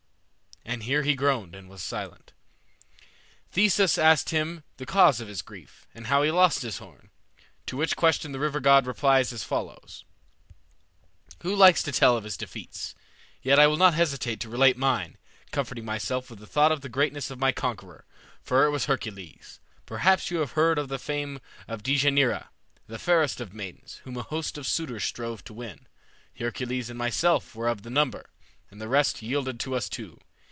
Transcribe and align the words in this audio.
And 0.63 0.83
here 0.83 1.01
he 1.01 1.15
groaned 1.15 1.53
and 1.53 1.67
was 1.69 1.81
silent. 1.81 2.33
Theseus 3.51 3.97
asked 3.97 4.29
him 4.29 4.63
the 4.77 4.85
cause 4.85 5.19
of 5.19 5.27
his 5.27 5.41
grief, 5.41 5.85
and 5.93 6.07
how 6.07 6.21
he 6.23 6.31
lost 6.31 6.61
his 6.61 6.77
horn. 6.77 7.09
To 7.65 7.75
which 7.75 7.97
question 7.97 8.31
the 8.31 8.39
river 8.39 8.59
god 8.61 8.85
replied 8.85 9.33
as 9.33 9.43
follows: 9.43 10.05
"Who 11.41 11.53
likes 11.55 11.83
to 11.83 11.91
tell 11.91 12.15
of 12.15 12.23
his 12.23 12.37
defeats? 12.37 12.95
Yet 13.41 13.59
I 13.59 13.67
will 13.67 13.75
not 13.75 13.95
hesitate 13.95 14.39
to 14.41 14.49
relate 14.49 14.77
mine, 14.77 15.17
comforting 15.51 15.83
myself 15.83 16.29
with 16.29 16.39
the 16.39 16.47
thought 16.47 16.71
of 16.71 16.81
the 16.81 16.89
greatness 16.89 17.29
of 17.31 17.39
my 17.39 17.51
conqueror, 17.51 18.05
for 18.41 18.63
it 18.63 18.69
was 18.69 18.85
Hercules. 18.85 19.59
Perhaps 19.85 20.31
you 20.31 20.37
have 20.37 20.51
heard 20.51 20.77
of 20.77 20.87
the 20.87 20.99
fame 20.99 21.39
of 21.67 21.83
Dejanira, 21.83 22.47
the 22.87 22.99
fairest 22.99 23.41
of 23.41 23.51
maidens, 23.53 23.95
whom 24.05 24.15
a 24.15 24.23
host 24.23 24.57
of 24.57 24.67
suitors 24.67 25.03
strove 25.03 25.43
to 25.45 25.53
win. 25.53 25.87
Hercules 26.37 26.89
and 26.89 26.97
myself 26.99 27.55
were 27.55 27.67
of 27.67 27.81
the 27.81 27.89
number, 27.89 28.29
and 28.69 28.79
the 28.79 28.87
rest 28.87 29.21
yielded 29.21 29.59
to 29.61 29.75
us 29.75 29.89
two. 29.89 30.19